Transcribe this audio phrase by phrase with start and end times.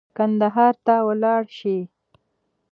[0.17, 1.77] کندهار ته ولاړ شي.